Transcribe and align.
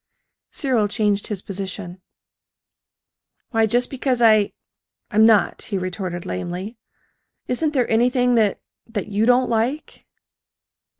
Cyril 0.49 0.87
changed 0.87 1.27
his 1.27 1.43
position. 1.43 2.01
"Why, 3.51 3.67
just 3.67 3.91
because 3.91 4.19
I 4.19 4.51
I'm 5.11 5.27
not," 5.27 5.61
he 5.61 5.77
retorted 5.77 6.25
lamely. 6.25 6.79
"Isn't 7.47 7.73
there 7.75 7.87
anything 7.87 8.33
that 8.33 8.59
that 8.87 9.09
you 9.09 9.27
don't 9.27 9.47
like?" 9.47 10.07